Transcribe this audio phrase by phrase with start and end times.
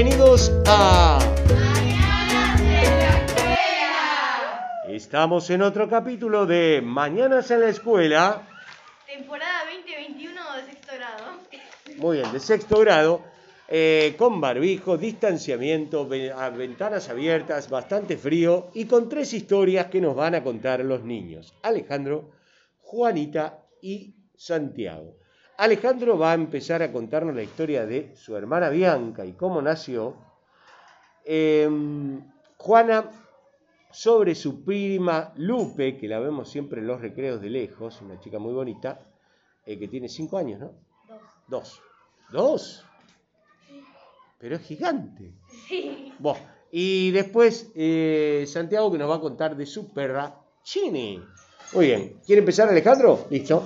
[0.00, 1.18] Bienvenidos a...
[4.86, 8.46] Estamos en otro capítulo de Mañanas en la Escuela.
[9.08, 11.24] Temporada 2021 de sexto grado.
[11.96, 13.24] Muy bien, de sexto grado.
[13.66, 20.36] eh, con barbijo, distanciamiento, ventanas abiertas, bastante frío y con tres historias que nos van
[20.36, 21.54] a contar los niños.
[21.64, 22.30] Alejandro,
[22.82, 25.16] Juanita y Santiago.
[25.58, 30.14] Alejandro va a empezar a contarnos la historia de su hermana Bianca y cómo nació.
[31.24, 32.22] Em,
[32.56, 33.10] Juana
[33.90, 38.38] sobre su prima Lupe, que la vemos siempre en los recreos de lejos, una chica
[38.38, 39.00] muy bonita,
[39.66, 40.74] eh, que tiene cinco años, ¿no?
[41.48, 41.82] Dos.
[42.30, 42.84] ¿Dos?
[44.38, 45.32] Pero es gigante.
[45.66, 46.12] Sí.
[46.20, 46.38] Bueno,
[46.70, 51.20] y después eh, Santiago que nos va a contar de su perra Chini.
[51.74, 52.20] Muy bien.
[52.24, 53.26] ¿Quiere empezar Alejandro?
[53.28, 53.64] Listo.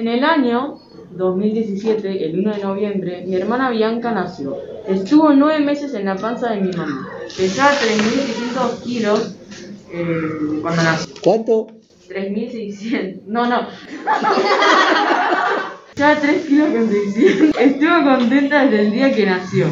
[0.00, 4.56] En el año 2017, el 1 de noviembre, mi hermana Bianca nació.
[4.88, 7.06] Estuvo nueve meses en la panza de mi mamá.
[7.36, 9.36] Pesaba 3.600 kilos
[9.92, 11.14] eh, cuando nació.
[11.22, 11.66] ¿Cuánto?
[12.08, 13.24] 3.600.
[13.26, 13.68] No, no.
[15.94, 17.60] Pesaba 3 kilos con 600.
[17.60, 19.66] Estuvo contenta desde el día que nació.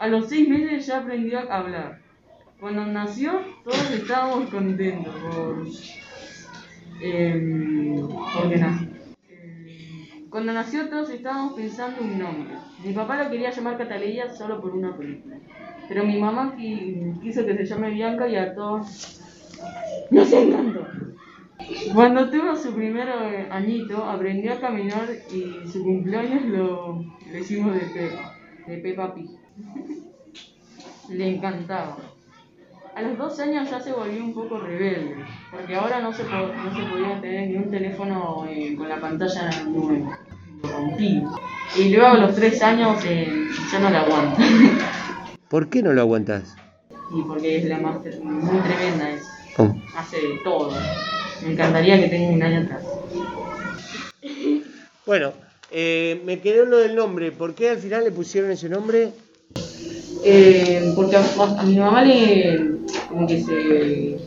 [0.00, 2.00] A los 6 meses ya aprendió a hablar.
[2.58, 5.64] Cuando nació, todos estábamos contentos por.
[7.00, 8.02] Eh,
[8.34, 8.87] porque nació.
[10.38, 12.54] Cuando nació todos estábamos pensando un nombre.
[12.84, 15.34] Mi papá lo quería llamar Cataleya solo por una película.
[15.88, 19.20] Pero mi mamá qui- quiso que se llame Bianca y a todos
[20.12, 20.86] nos encantó.
[21.92, 27.74] Cuando tuvo su primer eh, añito, aprendió a caminar y su cumpleaños lo, lo hicimos
[27.74, 28.34] de Pepa,
[28.68, 29.30] de Peppa Pig.
[31.08, 31.96] Le encantaba.
[32.94, 35.14] A los 12 años ya se volvió un poco rebelde,
[35.52, 39.00] porque ahora no se, po- no se podía tener ni un teléfono eh, con la
[39.00, 40.18] pantalla nueva.
[40.62, 41.22] Lo rompí.
[41.76, 44.42] Y luego a los 3 años eh, ya no la aguanta.
[45.48, 46.54] ¿Por qué no lo aguantás?
[47.14, 49.22] y porque es la más muy tremenda, es,
[49.96, 50.72] hace de todo.
[51.42, 52.84] Me encantaría que tenga un año atrás.
[55.06, 55.32] Bueno,
[55.70, 57.32] eh, me quedó lo del nombre.
[57.32, 59.12] ¿Por qué al final le pusieron ese nombre?
[60.24, 61.24] Eh, porque a,
[61.58, 62.76] a mi mamá le.
[63.08, 64.18] como que se.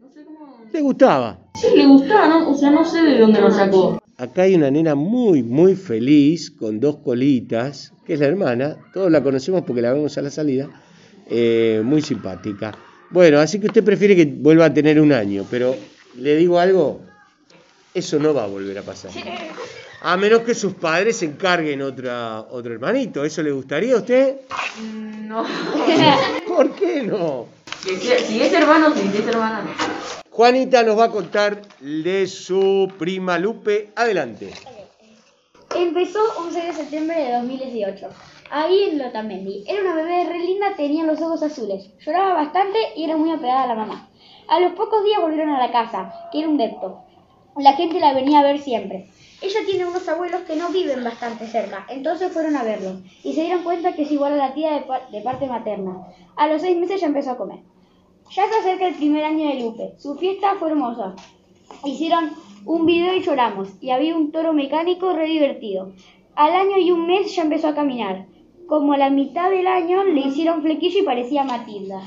[0.00, 0.64] no sé cómo.
[0.72, 1.38] Le gustaba.
[1.54, 2.50] Sí, le gustaba, ¿no?
[2.50, 4.00] O sea, no sé de dónde lo sacó.
[4.16, 8.76] Acá hay una nena muy, muy feliz, con dos colitas, que es la hermana.
[8.92, 10.68] Todos la conocemos porque la vemos a la salida.
[11.30, 12.76] eh, muy simpática.
[13.10, 15.74] Bueno, así que usted prefiere que vuelva a tener un año, pero
[16.18, 17.00] le digo algo,
[17.94, 19.10] eso no va a volver a pasar.
[20.02, 23.24] A menos que sus padres se encarguen otra, otro hermanito.
[23.24, 24.36] ¿Eso le gustaría a usted?
[24.82, 25.46] Mm, No.
[26.46, 27.46] ¿Por qué no?
[27.82, 30.23] Si es hermano, sí, si es hermana, no.
[30.34, 33.92] Juanita nos va a contar de su prima Lupe.
[33.94, 34.50] Adelante.
[35.76, 38.08] Empezó 11 de septiembre de 2018.
[38.50, 39.62] Ahí en Lotamendi.
[39.68, 41.88] Era una bebé re linda, tenía los ojos azules.
[42.04, 44.10] Lloraba bastante y era muy apegada a la mamá.
[44.48, 47.04] A los pocos días volvieron a la casa, que era un depto.
[47.56, 49.08] La gente la venía a ver siempre.
[49.40, 53.42] Ella tiene unos abuelos que no viven bastante cerca, entonces fueron a verlo y se
[53.42, 54.84] dieron cuenta que es igual a la tía de,
[55.16, 56.08] de parte materna.
[56.34, 57.60] A los seis meses ya empezó a comer.
[58.30, 59.94] Ya se acerca el primer año de Lupe.
[59.98, 61.14] Su fiesta fue hermosa.
[61.84, 62.32] Hicieron
[62.64, 65.92] un video y lloramos, y había un toro mecánico re divertido.
[66.34, 68.26] Al año y un mes ya empezó a caminar.
[68.66, 72.00] Como a la mitad del año le hicieron flequillo y parecía Matilda.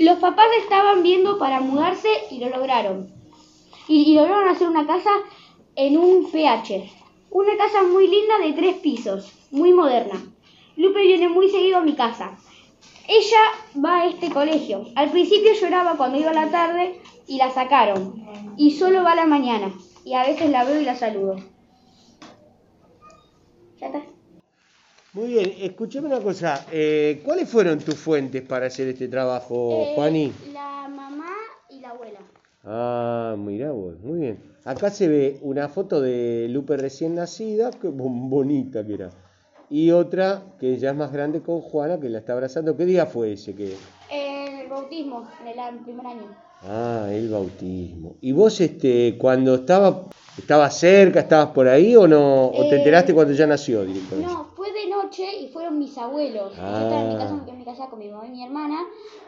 [0.00, 3.12] Los papás estaban viendo para mudarse y lo lograron.
[3.86, 5.10] Y, y lograron hacer una casa
[5.76, 6.90] en un PH.
[7.30, 10.20] Una casa muy linda de tres pisos, muy moderna.
[10.76, 12.36] Lupe viene muy seguido a mi casa.
[13.08, 14.86] Ella va a este colegio.
[14.96, 18.24] Al principio lloraba cuando iba a la tarde y la sacaron.
[18.56, 19.72] Y solo va a la mañana.
[20.04, 21.36] Y a veces la veo y la saludo.
[23.80, 24.02] Ya está.
[25.12, 26.66] Muy bien, escúchame una cosa.
[26.72, 30.32] eh, ¿Cuáles fueron tus fuentes para hacer este trabajo, Eh, Juani?
[30.52, 31.34] La mamá
[31.70, 32.18] y la abuela.
[32.64, 34.38] Ah, mira vos, muy bien.
[34.64, 39.10] Acá se ve una foto de Lupe recién nacida, bon- bonita que era.
[39.70, 42.76] Y otra que ya es más grande con Juana, que la está abrazando.
[42.76, 43.76] ¿Qué día fue ese que?
[44.10, 46.36] El bautismo, en el primer año.
[46.62, 48.16] Ah, el bautismo.
[48.20, 50.04] ¿Y vos, este, cuando estaba,
[50.38, 52.46] estabas cerca, estabas por ahí o no?
[52.46, 54.32] ¿O te Eh, enteraste cuando ya nació directamente?
[54.32, 56.52] No, fue de noche y fueron mis abuelos.
[56.54, 58.80] Yo estaba en mi casa, en mi casa con mi mamá y mi hermana.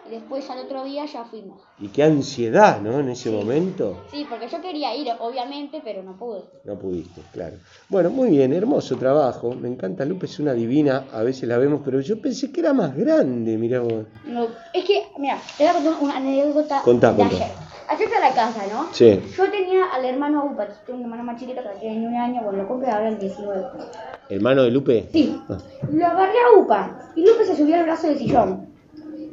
[0.06, 1.62] Y después al otro día ya fuimos.
[1.78, 3.00] Y qué ansiedad, ¿no?
[3.00, 3.96] En ese momento.
[4.10, 6.42] Sí, porque yo quería ir, obviamente, pero no pude.
[6.64, 7.56] No pudiste, claro.
[7.88, 9.54] Bueno, muy bien, hermoso trabajo.
[9.54, 12.72] Me encanta, Lupe es una divina, a veces la vemos, pero yo pensé que era
[12.74, 14.04] más grande, mirá vos.
[14.26, 17.36] No, es que, mira, te voy a contar una anécdota Contá, de contá.
[17.36, 17.65] ayer.
[17.88, 18.88] Allá está la casa, ¿no?
[18.92, 19.20] Sí.
[19.36, 22.62] Yo tenía al hermano Upa, tengo un hermano más chiquito que tiene un año, bueno,
[22.62, 23.64] lo compré ahora el 19.
[24.28, 25.08] ¿Hermano de Lupe?
[25.12, 25.56] Sí, Ah.
[25.92, 28.66] lo agarré a Upa y Lupe se subió al brazo del sillón.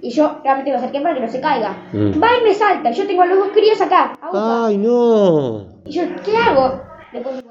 [0.01, 1.77] Y yo realmente lo acerqué para que no se caiga.
[1.93, 2.21] Mm.
[2.21, 4.65] Va y me salta, yo tengo a los dos críos acá, a Upa.
[4.67, 5.65] ¡Ay, no!
[5.85, 6.81] Y yo, ¿qué hago?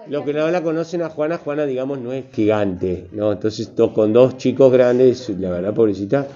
[0.08, 3.30] Los que no la conocen a Juana, Juana, digamos, no es gigante, ¿no?
[3.32, 6.26] Entonces, dos, con dos chicos grandes, la verdad, pobrecita,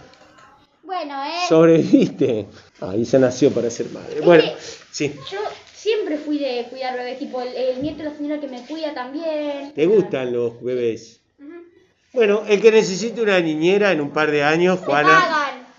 [0.85, 1.47] Bueno, eh.
[1.49, 2.47] sobreviviste.
[2.81, 4.21] Ahí se nació para ser madre.
[4.21, 4.45] Bueno,
[4.91, 5.15] sí.
[5.31, 5.39] Yo
[5.75, 8.93] siempre fui de cuidar bebés, tipo el, el nieto de la señora que me cuida
[8.95, 9.73] también.
[9.75, 11.21] ¿Te gustan los bebés?
[12.13, 15.23] Bueno, el que necesite una niñera en un par de años, Juana.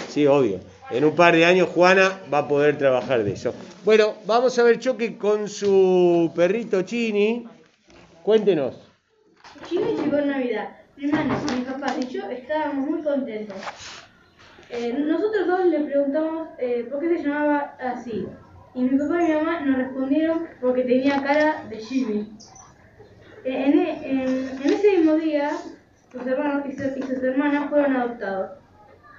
[0.08, 0.60] Sí, obvio.
[0.90, 3.54] En un par de años Juana va a poder trabajar de eso.
[3.84, 7.46] Bueno, vamos a ver Choque con su perrito Chini.
[8.24, 8.76] Cuéntenos.
[9.68, 10.78] Chino llegó en Navidad.
[10.96, 13.58] Mi hermano, mis papás y yo estábamos muy contentos.
[14.69, 18.28] Eh, nosotros dos le preguntamos eh, por qué se llamaba así.
[18.74, 22.28] Y mi papá y mi mamá nos respondieron porque tenía cara de Jimmy.
[23.46, 25.52] Eh, en, e- en- en ese mismo día,
[26.12, 28.52] sus hermanos y, su- sus hermanas fueron adoptados.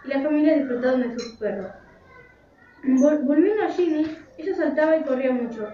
[0.05, 1.73] Y las familias disfrutaron de sus perros.
[2.85, 4.07] Vol- volviendo a Ginny,
[4.37, 5.67] ella saltaba y corría mucho.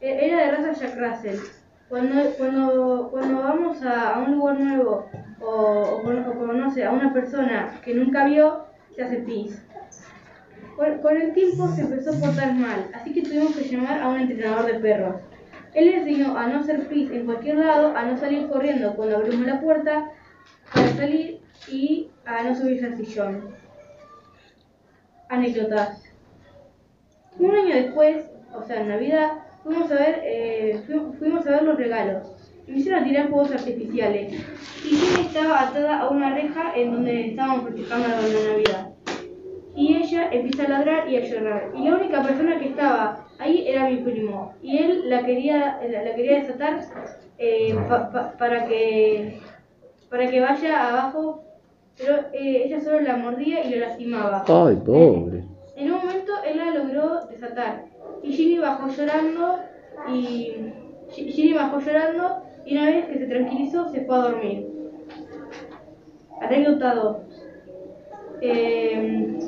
[0.00, 1.38] E- Era de raza Jack Russell.
[1.88, 5.06] Cuando, cuando, cuando vamos a, a un lugar nuevo
[5.40, 8.67] o, o, a una persona que nunca vio,
[8.98, 9.62] se hace pis.
[10.76, 14.08] Con, con el tiempo se empezó a portar mal, así que tuvimos que llamar a
[14.08, 15.16] un entrenador de perros.
[15.74, 19.16] Él le enseñó a no hacer pis en cualquier lado, a no salir corriendo cuando
[19.18, 20.10] abrimos la puerta
[20.74, 21.40] para salir
[21.70, 23.50] y a no subirse al sillón.
[25.28, 26.02] Anécdotas.
[27.38, 29.30] Un año después, o sea, en Navidad,
[29.62, 32.32] fuimos a ver, eh, fu- fuimos a ver los regalos.
[32.66, 34.32] Me hicieron tirar fuegos artificiales.
[34.84, 38.87] Y Jenny estaba atada a una reja en donde estábamos la la Navidad.
[40.38, 41.70] Empieza a ladrar y a llorar.
[41.74, 44.54] Y la única persona que estaba ahí era mi primo.
[44.62, 46.80] Y él la quería, la, quería desatar
[47.38, 49.40] eh, pa- pa- para que
[50.10, 51.44] para que vaya abajo,
[51.98, 54.44] pero eh, ella solo la mordía y lo lastimaba.
[54.48, 55.44] Ay, pobre.
[55.76, 57.84] En un momento él la logró desatar
[58.22, 59.58] y Ginny bajó llorando
[60.08, 60.72] y
[61.10, 64.66] Gi- Ginny bajó llorando y una vez que se tranquilizó se fue a dormir.
[66.40, 67.16] Anécdota 2.
[68.40, 69.38] Eh,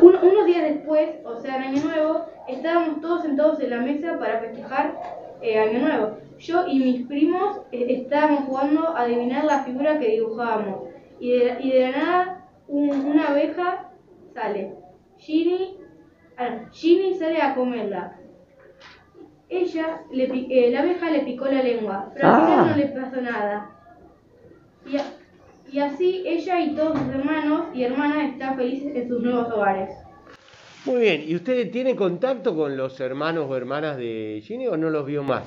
[0.00, 4.18] un- unos días después, o sea, en Año Nuevo, estábamos todos sentados en la mesa
[4.18, 4.94] para festejar
[5.42, 6.18] eh, Año Nuevo.
[6.38, 10.88] Yo y mis primos eh, estábamos jugando a adivinar la figura que dibujábamos.
[11.20, 13.90] Y de, y de la nada, un- una abeja
[14.34, 14.74] sale.
[15.16, 15.78] Ginny,
[16.36, 18.14] ah, Ginny sale a comerla.
[19.48, 22.44] Ella, le, la abeja le picó la lengua, pero al Ah.
[22.46, 23.70] final no le pasó nada.
[24.86, 25.02] Y, a-
[25.70, 29.90] y así ella y todos sus hermanos y hermanas están felices en sus nuevos hogares.
[30.84, 31.24] Muy bien.
[31.26, 35.22] ¿Y usted tiene contacto con los hermanos o hermanas de Ginny o no los vio
[35.22, 35.44] más?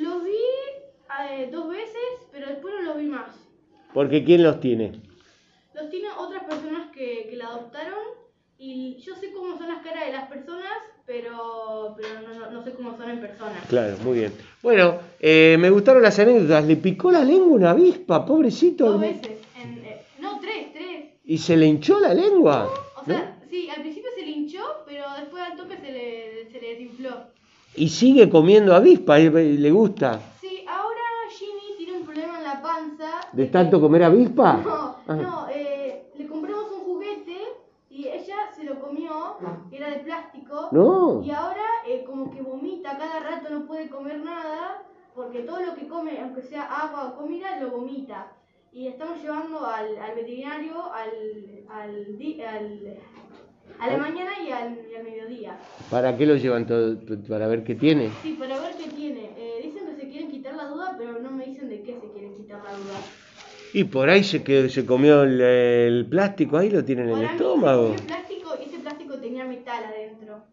[0.00, 0.30] Los vi
[1.30, 3.34] eh, dos veces, pero después no los vi más.
[3.92, 4.92] Porque ¿quién los tiene?
[5.74, 7.98] Los tienen otras personas que, que la adoptaron
[8.58, 10.72] y yo sé cómo son las caras de las personas,
[11.06, 13.60] pero, pero no, no- no sé cómo son en persona.
[13.68, 14.32] Claro, muy bien.
[14.62, 16.64] Bueno, eh, me gustaron las anécdotas.
[16.66, 18.90] Le picó la lengua una avispa, pobrecito.
[18.92, 19.30] Dos veces.
[19.62, 21.04] en- eh, no, tres, tres.
[21.24, 22.68] ¿Y se le hinchó la lengua?
[23.00, 26.68] O sea, sí, al principio se linchó, pero después al toque se le, se le
[26.70, 27.10] desinfló.
[27.74, 30.20] Y sigue comiendo avispa, y y le gusta.
[30.40, 33.28] Sí, ahora Ginny tiene un problema en la panza.
[33.32, 34.54] ¿De tanto comer avispa?
[34.64, 35.14] No, Ah.
[35.14, 37.36] no, eh, le compramos un juguete
[37.90, 39.36] y ella se lo comió,
[39.70, 40.68] era de plástico.
[40.72, 41.22] No.
[41.24, 41.55] Y ahora
[45.16, 48.32] porque todo lo que come, aunque sea agua o comida, lo vomita.
[48.72, 51.10] Y estamos llevando al, al veterinario al,
[51.70, 52.96] al, di- al-
[53.80, 55.58] a la mañana y al, y al mediodía.
[55.90, 56.96] ¿Para qué lo llevan todo?
[57.28, 58.10] Para ver qué tiene.
[58.22, 59.30] Sí, para ver qué tiene.
[59.38, 62.06] Eh, dicen que se quieren quitar la duda, pero no me dicen de qué se
[62.12, 62.98] quieren quitar la duda.
[63.72, 67.22] Y por ahí se, quedó, se comió el, el plástico, ahí lo tiene en el
[67.24, 67.94] estómago.
[67.94, 70.44] ese plástico, ese plástico tenía metal adentro.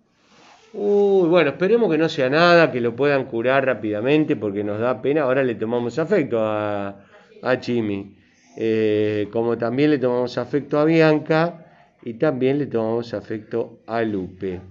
[0.74, 5.02] Uy, bueno, esperemos que no sea nada, que lo puedan curar rápidamente porque nos da
[5.02, 5.24] pena.
[5.24, 7.08] Ahora le tomamos afecto a,
[7.42, 8.16] a Chimi.
[8.56, 11.66] Eh, como también le tomamos afecto a Bianca
[12.04, 14.62] y también le tomamos afecto a Lupe.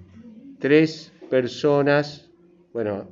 [0.61, 2.31] Tres personas,
[2.73, 3.09] bueno,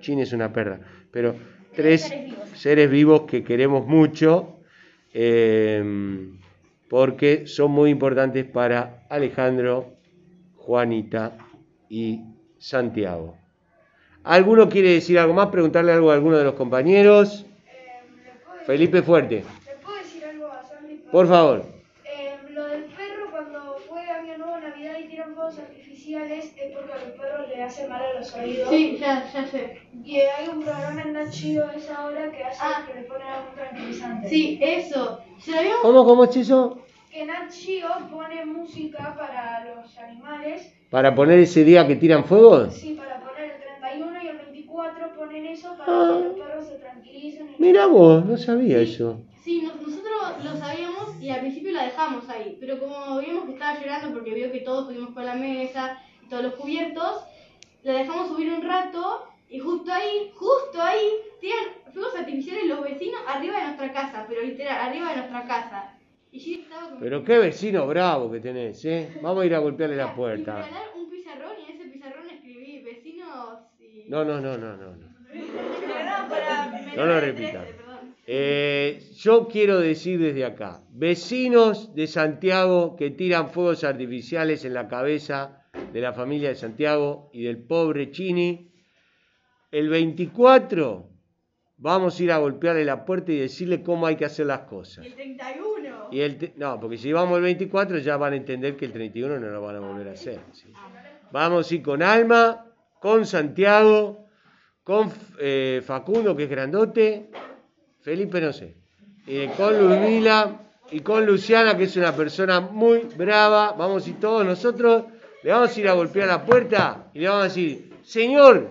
[0.00, 0.80] Chini es una perra,
[1.12, 1.36] pero
[1.76, 2.58] tres seres vivos.
[2.58, 4.56] seres vivos que queremos mucho
[5.14, 6.32] eh,
[6.88, 9.94] porque son muy importantes para Alejandro,
[10.56, 11.38] Juanita
[11.88, 13.36] y Santiago.
[14.24, 15.46] ¿Alguno quiere decir algo más?
[15.48, 17.46] ¿Preguntarle algo a alguno de los compañeros?
[18.66, 19.36] Felipe Fuerte,
[19.66, 20.96] ¿Le puedo decir algo a Sandy?
[21.10, 21.64] por favor.
[22.04, 26.52] Eh, lo del perro cuando fue a mi nuevo Navidad y tira tiran fuegos artificiales
[26.54, 28.68] es porque a los perros le hace mal a los oídos.
[28.68, 29.78] Sí, ya, ya sé.
[30.04, 32.84] Y hay un programa en a esa hora que hace Ah.
[32.86, 34.28] que le ponen algún tranquilizante.
[34.28, 35.20] Sí, eso.
[35.38, 35.80] Se lo habíamos...
[35.80, 36.82] ¿Cómo, cómo es eso?
[37.10, 40.72] Que Nat Geo pone música para los animales.
[40.90, 42.70] Para poner ese día que tiran fuego.
[42.70, 46.18] Sí, para poner el 31 y el 24 ponen eso para Ah.
[46.18, 47.48] que los perros se tranquilicen.
[47.48, 49.20] y- Mira vos, no sabía eso.
[49.42, 53.52] Sí, nos- nosotros lo sabíamos y al principio la dejamos ahí, pero como vimos que
[53.52, 57.24] estaba llorando porque vio que todos pudimos con la mesa y todos los cubiertos,
[57.84, 61.08] la dejamos subir un rato y justo ahí, justo ahí,
[61.40, 65.94] tiran fuegos artificiales los vecinos arriba de nuestra casa, pero literal, arriba de nuestra casa.
[66.32, 66.64] Y.
[67.00, 69.18] Pero qué vecino bravo que tenés, ¿eh?
[69.22, 70.56] Vamos a ir a golpearle la Y puerta.
[70.62, 74.04] regalaron un pizarrón y en ese pizarrón escribí vecinos y...
[74.08, 74.96] No, no, no, no, no.
[74.96, 75.08] no.
[76.96, 77.60] Lo de repita.
[77.64, 78.14] 13, perdón.
[78.26, 84.88] Eh, yo quiero decir desde acá, vecinos de Santiago que tiran fuegos artificiales en la
[84.88, 88.72] cabeza de la familia de Santiago y del pobre Chini,
[89.70, 91.08] el 24
[91.76, 95.04] vamos a ir a golpearle la puerta y decirle cómo hay que hacer las cosas.
[95.04, 95.77] Y el 31.
[96.56, 99.60] No, porque si vamos el 24 ya van a entender que el 31 no lo
[99.60, 100.40] van a volver a hacer.
[101.30, 102.66] Vamos a ir con Alma,
[103.00, 104.26] con Santiago,
[104.82, 107.30] con eh, Facundo, que es grandote,
[108.00, 108.76] Felipe no sé,
[109.26, 113.72] eh, con Ludmila y con Luciana, que es una persona muy brava.
[113.72, 115.04] Vamos a ir todos nosotros,
[115.42, 118.68] le vamos a ir a golpear la puerta y le vamos a decir, Señor,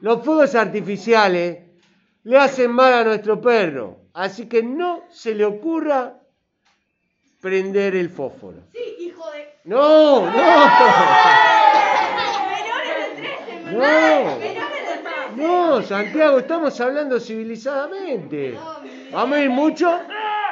[0.00, 1.58] los fuegos artificiales
[2.24, 6.20] le hacen mal a nuestro perro, así que no se le ocurra
[7.46, 8.56] prender el fósforo.
[8.72, 9.54] Sí, hijo de...
[9.62, 10.58] No, no, Menores
[13.16, 15.36] de 13, no, menores de 13.
[15.36, 18.58] no, Santiago, estamos hablando civilizadamente.
[19.12, 19.96] Vamos a ir mucho,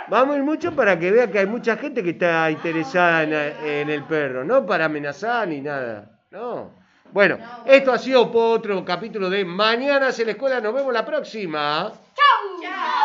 [0.07, 3.33] vamos a ir mucho para que vea que hay mucha gente que está interesada en,
[3.33, 6.71] en el perro, no para amenazar ni nada, no.
[7.11, 11.93] Bueno, esto ha sido otro capítulo de Mañana en la escuela, nos vemos la próxima.
[12.15, 13.04] Chao.